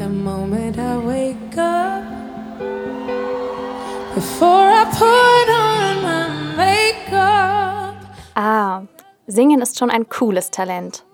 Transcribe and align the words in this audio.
the 0.00 0.08
moment 0.08 0.78
I 0.78 0.96
wake 0.96 1.58
up. 1.58 2.02
Before 4.14 4.68
I 4.70 4.84
put 4.86 5.48
on 5.50 6.02
my 6.02 6.56
makeup. 6.56 7.94
Ah, 8.34 8.82
Singen 9.26 9.60
ist 9.60 9.78
schon 9.78 9.90
ein 9.90 10.08
cooles 10.08 10.50
Talent. 10.50 11.04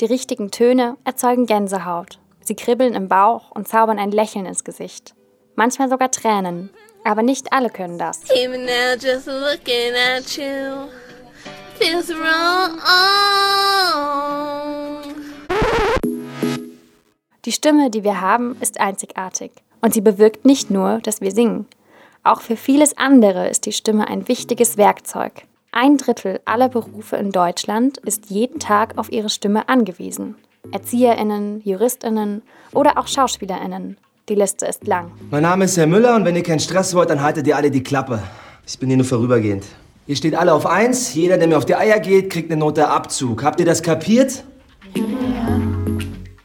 Die 0.00 0.06
richtigen 0.06 0.50
Töne 0.50 0.96
erzeugen 1.04 1.44
Gänsehaut. 1.44 2.18
Sie 2.40 2.56
kribbeln 2.56 2.94
im 2.94 3.08
Bauch 3.08 3.50
und 3.50 3.68
zaubern 3.68 3.98
ein 3.98 4.10
Lächeln 4.10 4.46
ins 4.46 4.64
Gesicht. 4.64 5.14
Manchmal 5.54 5.90
sogar 5.90 6.10
Tränen. 6.10 6.70
Aber 7.04 7.22
nicht 7.22 7.52
alle 7.52 7.68
können 7.68 7.98
das. 7.98 8.22
Even 8.30 8.64
now, 8.64 8.94
just 8.98 9.26
looking 9.26 9.92
at 9.94 10.36
you 10.36 10.88
feels 11.78 12.08
wrong. 12.08 12.78
Die 17.44 17.50
Stimme, 17.50 17.90
die 17.90 18.04
wir 18.04 18.20
haben, 18.20 18.56
ist 18.60 18.78
einzigartig. 18.78 19.50
Und 19.80 19.92
sie 19.92 20.00
bewirkt 20.00 20.44
nicht 20.44 20.70
nur, 20.70 21.00
dass 21.02 21.20
wir 21.20 21.32
singen. 21.32 21.66
Auch 22.22 22.40
für 22.40 22.56
vieles 22.56 22.96
andere 22.96 23.48
ist 23.48 23.66
die 23.66 23.72
Stimme 23.72 24.06
ein 24.06 24.28
wichtiges 24.28 24.76
Werkzeug. 24.76 25.42
Ein 25.72 25.96
Drittel 25.96 26.38
aller 26.44 26.68
Berufe 26.68 27.16
in 27.16 27.32
Deutschland 27.32 27.98
ist 27.98 28.30
jeden 28.30 28.60
Tag 28.60 28.96
auf 28.96 29.10
ihre 29.10 29.28
Stimme 29.28 29.68
angewiesen. 29.68 30.36
Erzieherinnen, 30.70 31.62
Juristinnen 31.64 32.42
oder 32.72 32.96
auch 32.96 33.08
Schauspielerinnen. 33.08 33.96
Die 34.28 34.36
Liste 34.36 34.66
ist 34.66 34.86
lang. 34.86 35.10
Mein 35.32 35.42
Name 35.42 35.64
ist 35.64 35.76
Herr 35.76 35.88
Müller 35.88 36.14
und 36.14 36.24
wenn 36.24 36.36
ihr 36.36 36.44
keinen 36.44 36.60
Stress 36.60 36.94
wollt, 36.94 37.10
dann 37.10 37.22
haltet 37.22 37.48
ihr 37.48 37.56
alle 37.56 37.72
die 37.72 37.82
Klappe. 37.82 38.22
Ich 38.64 38.78
bin 38.78 38.88
hier 38.88 38.98
nur 38.98 39.06
vorübergehend. 39.06 39.64
Ihr 40.06 40.14
steht 40.14 40.36
alle 40.36 40.54
auf 40.54 40.64
eins. 40.64 41.12
Jeder, 41.14 41.38
der 41.38 41.48
mir 41.48 41.58
auf 41.58 41.66
die 41.66 41.74
Eier 41.74 41.98
geht, 41.98 42.30
kriegt 42.30 42.52
eine 42.52 42.60
Note 42.60 42.86
Abzug. 42.86 43.42
Habt 43.42 43.58
ihr 43.58 43.66
das 43.66 43.82
kapiert? 43.82 44.44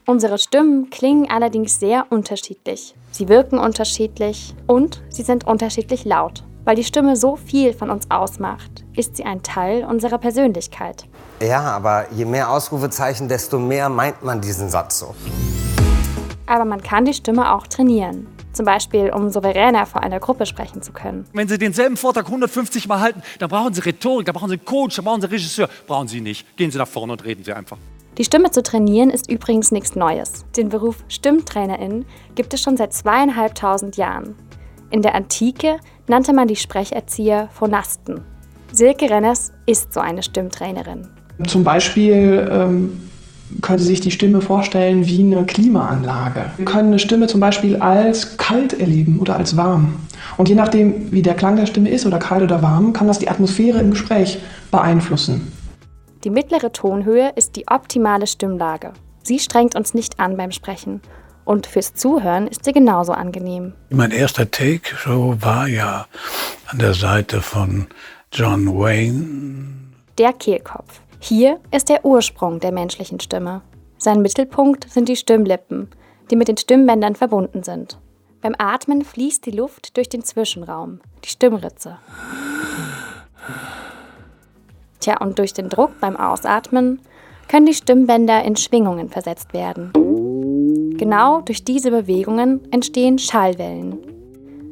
Unsere 0.09 0.37
Stimmen 0.37 0.89
klingen 0.89 1.29
allerdings 1.29 1.81
sehr 1.81 2.05
unterschiedlich. 2.09 2.95
Sie 3.11 3.27
wirken 3.27 3.59
unterschiedlich 3.59 4.55
und 4.65 5.03
sie 5.09 5.21
sind 5.21 5.45
unterschiedlich 5.45 6.05
laut. 6.05 6.45
Weil 6.63 6.77
die 6.77 6.85
Stimme 6.85 7.17
so 7.17 7.35
viel 7.35 7.73
von 7.73 7.89
uns 7.89 8.09
ausmacht, 8.09 8.85
ist 8.95 9.17
sie 9.17 9.25
ein 9.25 9.43
Teil 9.43 9.83
unserer 9.83 10.17
Persönlichkeit. 10.17 11.09
Ja, 11.41 11.59
aber 11.59 12.05
je 12.13 12.23
mehr 12.23 12.49
Ausrufezeichen, 12.49 13.27
desto 13.27 13.59
mehr 13.59 13.89
meint 13.89 14.23
man 14.23 14.39
diesen 14.39 14.69
Satz 14.69 14.99
so. 14.99 15.13
Aber 16.45 16.63
man 16.63 16.81
kann 16.81 17.03
die 17.03 17.13
Stimme 17.13 17.53
auch 17.53 17.67
trainieren. 17.67 18.27
Zum 18.53 18.65
Beispiel, 18.65 19.09
um 19.09 19.29
souveräner 19.29 19.85
vor 19.85 20.03
einer 20.03 20.21
Gruppe 20.21 20.45
sprechen 20.45 20.81
zu 20.81 20.93
können. 20.93 21.25
Wenn 21.33 21.49
Sie 21.49 21.57
denselben 21.57 21.97
Vortrag 21.97 22.27
150 22.27 22.87
Mal 22.87 23.01
halten, 23.01 23.21
dann 23.39 23.49
brauchen 23.49 23.73
Sie 23.73 23.81
Rhetorik, 23.81 24.25
dann 24.25 24.35
brauchen 24.35 24.47
Sie 24.47 24.55
einen 24.55 24.63
Coach, 24.63 24.95
dann 24.95 25.03
brauchen 25.03 25.19
Sie 25.19 25.27
einen 25.27 25.33
Regisseur. 25.33 25.67
Brauchen 25.85 26.07
Sie 26.07 26.21
nicht. 26.21 26.55
Gehen 26.55 26.71
Sie 26.71 26.77
nach 26.77 26.87
vorne 26.87 27.11
und 27.11 27.25
reden 27.25 27.43
Sie 27.43 27.51
einfach. 27.51 27.77
Die 28.17 28.23
Stimme 28.23 28.49
zu 28.49 28.63
trainieren 28.63 29.11
ist 29.11 29.29
übrigens 29.29 29.71
nichts 29.71 29.95
Neues. 29.95 30.43
Den 30.55 30.69
Beruf 30.69 31.03
Stimmtrainerin 31.07 32.03
gibt 32.33 32.51
es 32.55 32.61
schon 32.61 32.75
seit 32.75 32.91
zweieinhalbtausend 32.91 33.95
Jahren. 33.95 34.33
In 34.89 35.03
der 35.03 35.13
Antike 35.13 35.77
nannte 36.07 36.33
man 36.33 36.47
die 36.47 36.55
Sprecherzieher 36.55 37.49
Phonasten. 37.53 38.21
Silke 38.71 39.07
Renners 39.07 39.53
ist 39.67 39.93
so 39.93 39.99
eine 39.99 40.23
Stimmtrainerin. 40.23 41.07
Zum 41.45 41.63
Beispiel 41.63 42.49
ähm, 42.51 43.01
können 43.61 43.77
Sie 43.77 43.85
sich 43.85 44.01
die 44.01 44.09
Stimme 44.09 44.41
vorstellen 44.41 45.05
wie 45.05 45.21
eine 45.21 45.45
Klimaanlage. 45.45 46.45
Wir 46.57 46.65
können 46.65 46.87
eine 46.87 46.99
Stimme 46.99 47.27
zum 47.27 47.39
Beispiel 47.39 47.75
als 47.75 48.37
kalt 48.37 48.79
erleben 48.79 49.19
oder 49.19 49.35
als 49.35 49.55
warm. 49.55 49.93
Und 50.37 50.49
je 50.49 50.55
nachdem, 50.55 51.11
wie 51.11 51.21
der 51.21 51.35
Klang 51.35 51.55
der 51.55 51.67
Stimme 51.67 51.89
ist, 51.89 52.07
oder 52.07 52.17
kalt 52.17 52.41
oder 52.41 52.63
warm, 52.63 52.93
kann 52.93 53.07
das 53.07 53.19
die 53.19 53.29
Atmosphäre 53.29 53.77
im 53.77 53.91
Gespräch 53.91 54.39
beeinflussen. 54.71 55.51
Die 56.27 56.31
mittlere 56.31 56.73
Tonhöhe 56.73 57.31
ist 57.37 57.55
die 57.55 57.69
optimale 57.69 58.27
Stimmlage. 58.27 58.91
Sie 59.23 59.39
strengt 59.39 59.77
uns 59.77 59.93
nicht 59.93 60.19
an 60.19 60.35
beim 60.35 60.51
Sprechen. 60.51 60.99
Und 61.45 61.67
fürs 61.67 61.93
Zuhören 61.93 62.49
ist 62.49 62.65
sie 62.65 62.73
genauso 62.73 63.13
angenehm. 63.13 63.75
Mein 63.91 64.11
erster 64.11 64.51
Take-Show 64.51 65.37
war 65.39 65.69
ja 65.69 66.05
an 66.65 66.79
der 66.79 66.93
Seite 66.93 67.41
von 67.41 67.87
John 68.33 68.77
Wayne. 68.77 69.69
Der 70.17 70.33
Kehlkopf. 70.33 70.99
Hier 71.19 71.61
ist 71.71 71.87
der 71.87 72.03
Ursprung 72.03 72.59
der 72.59 72.73
menschlichen 72.73 73.21
Stimme. 73.21 73.61
Sein 73.97 74.21
Mittelpunkt 74.21 74.91
sind 74.91 75.07
die 75.07 75.15
Stimmlippen, 75.15 75.89
die 76.29 76.35
mit 76.35 76.49
den 76.49 76.57
Stimmbändern 76.57 77.15
verbunden 77.15 77.63
sind. 77.63 78.01
Beim 78.41 78.55
Atmen 78.57 79.05
fließt 79.05 79.45
die 79.45 79.51
Luft 79.51 79.95
durch 79.95 80.09
den 80.09 80.25
Zwischenraum, 80.25 80.99
die 81.23 81.29
Stimmritze. 81.29 81.99
Tja, 84.99 85.17
und 85.17 85.39
durch 85.39 85.53
den 85.53 85.69
Druck 85.69 85.99
beim 85.99 86.15
Ausatmen 86.15 87.01
können 87.47 87.65
die 87.65 87.73
Stimmbänder 87.73 88.43
in 88.43 88.55
Schwingungen 88.55 89.09
versetzt 89.09 89.53
werden. 89.53 89.91
Genau 90.97 91.41
durch 91.41 91.63
diese 91.63 91.91
Bewegungen 91.91 92.61
entstehen 92.71 93.19
Schallwellen. 93.19 93.99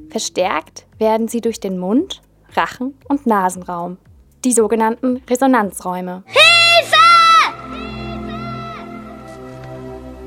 Verstärkt 0.09 0.85
werden 0.97 1.27
sie 1.27 1.41
durch 1.41 1.59
den 1.59 1.77
Mund, 1.77 2.21
Rachen 2.55 2.95
und 3.07 3.27
Nasenraum, 3.27 3.97
die 4.43 4.51
sogenannten 4.51 5.21
Resonanzräume. 5.29 6.23
Hilfe! 6.25 6.95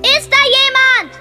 Ist 0.03 0.31
da 0.31 0.37
jemand? 0.47 1.19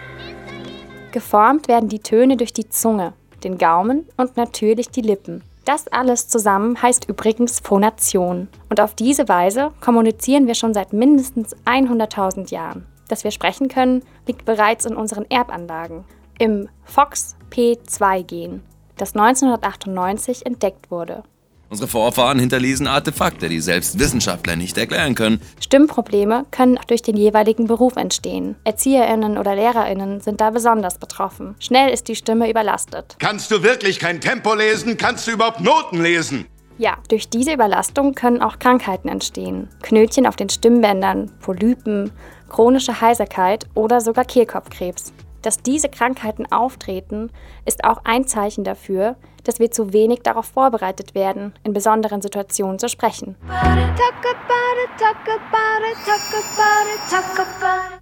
Geformt 1.11 1.67
werden 1.67 1.89
die 1.89 1.99
Töne 1.99 2.37
durch 2.37 2.53
die 2.53 2.69
Zunge, 2.69 3.13
den 3.43 3.57
Gaumen 3.57 4.05
und 4.17 4.37
natürlich 4.37 4.89
die 4.89 5.01
Lippen. 5.01 5.43
Das 5.67 5.89
alles 5.89 6.29
zusammen 6.29 6.81
heißt 6.81 7.09
übrigens 7.09 7.59
Phonation. 7.59 8.47
Und 8.69 8.79
auf 8.79 8.95
diese 8.95 9.27
Weise 9.27 9.73
kommunizieren 9.81 10.47
wir 10.47 10.55
schon 10.55 10.73
seit 10.73 10.93
mindestens 10.93 11.57
100.000 11.65 12.51
Jahren. 12.51 12.85
Dass 13.09 13.25
wir 13.25 13.31
sprechen 13.31 13.67
können, 13.67 14.01
liegt 14.27 14.45
bereits 14.45 14.85
in 14.85 14.95
unseren 14.95 15.29
Erbanlagen, 15.29 16.05
im 16.39 16.69
FOX-P2-Gen, 16.85 18.63
das 18.95 19.13
1998 19.13 20.45
entdeckt 20.45 20.89
wurde. 20.89 21.23
Unsere 21.69 21.89
Vorfahren 21.89 22.39
hinterließen 22.39 22.87
Artefakte, 22.87 23.49
die 23.49 23.59
selbst 23.59 23.99
Wissenschaftler 23.99 24.55
nicht 24.55 24.77
erklären 24.77 25.15
können. 25.15 25.41
Stimmprobleme 25.59 26.45
können 26.49 26.77
auch 26.77 26.85
durch 26.85 27.01
den 27.01 27.17
jeweiligen 27.17 27.67
Beruf 27.67 27.97
entstehen. 27.97 28.55
Erzieherinnen 28.63 29.37
oder 29.37 29.55
Lehrerinnen 29.55 30.21
sind 30.21 30.39
da 30.39 30.49
besonders 30.49 30.97
betroffen. 30.97 31.55
Schnell 31.59 31.93
ist 31.93 32.07
die 32.07 32.15
Stimme 32.15 32.49
überlastet. 32.49 33.17
Kannst 33.19 33.51
du 33.51 33.63
wirklich 33.63 33.99
kein 33.99 34.21
Tempo 34.21 34.53
lesen? 34.53 34.97
Kannst 34.97 35.27
du 35.27 35.31
überhaupt 35.31 35.59
Noten 35.59 36.01
lesen? 36.01 36.45
Ja, 36.77 36.97
durch 37.09 37.27
diese 37.27 37.53
Überlastung 37.53 38.13
können 38.13 38.41
auch 38.41 38.59
Krankheiten 38.59 39.09
entstehen. 39.09 39.67
Knötchen 39.81 40.25
auf 40.27 40.35
den 40.35 40.49
Stimmbändern, 40.49 41.31
Polypen, 41.41 42.11
chronische 42.49 43.01
Heiserkeit 43.01 43.65
oder 43.73 43.99
sogar 43.99 44.25
Kehlkopfkrebs. 44.25 45.11
Dass 45.47 45.59
diese 45.63 45.87
Krankheiten 45.87 46.45
auftreten, 46.51 47.31
ist 47.63 47.85
auch 47.85 48.01
ein 48.03 48.27
Zeichen 48.27 48.65
dafür, 48.65 49.15
dass 49.45 49.59
wir 49.59 49.71
zu 49.71 49.93
wenig 49.93 50.19
darauf 50.21 50.47
vorbereitet 50.47 51.15
werden, 51.15 51.53
in 51.63 51.71
besonderen 51.71 52.21
Situationen 52.21 52.79
zu 52.79 52.89
sprechen. 52.89 53.37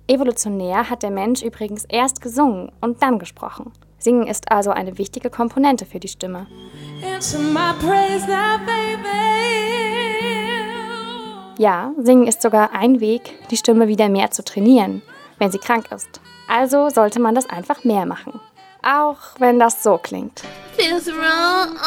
Evolutionär 0.08 0.90
hat 0.90 1.04
der 1.04 1.12
Mensch 1.12 1.44
übrigens 1.44 1.86
erst 1.86 2.20
gesungen 2.20 2.72
und 2.82 3.04
dann 3.04 3.20
gesprochen. 3.20 3.72
Singen 4.00 4.26
ist 4.26 4.52
also 4.52 4.72
eine 4.72 4.98
wichtige 4.98 5.30
Komponente 5.30 5.86
für 5.86 6.00
die 6.00 6.08
Stimme. 6.08 6.48
Ja, 11.60 11.94
Singen 12.00 12.26
ist 12.26 12.42
sogar 12.42 12.74
ein 12.74 13.00
Weg, 13.00 13.22
die 13.52 13.58
Stimme 13.58 13.88
wieder 13.88 14.10
mehr 14.10 14.32
zu 14.32 14.44
trainieren, 14.44 15.04
wenn 15.40 15.52
sie 15.52 15.60
krank 15.60 15.92
ist. 15.92 16.20
Also 16.48 16.90
sollte 16.90 17.20
man 17.20 17.36
das 17.36 17.50
einfach 17.50 17.84
mehr 17.84 18.06
machen. 18.06 18.40
Auch 18.84 19.18
wenn 19.40 19.60
das 19.60 19.82
so 19.82 19.98
klingt. 19.98 20.44
Feels 20.78 21.08
wrong. 21.08 21.78